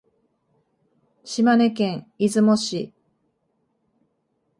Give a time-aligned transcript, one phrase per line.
[1.23, 2.91] 島根県出雲市